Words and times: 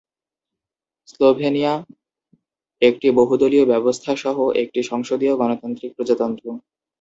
Slovenia 1.07 1.73
একটি 2.81 3.07
বহু-দলীয় 3.11 3.65
ব্যবস্থা 3.65 4.11
সহ 4.15 4.37
একটি 4.55 4.79
সংসদীয় 4.83 5.33
গণতান্ত্রিক 5.35 5.91
প্রজাতন্ত্র। 5.95 6.45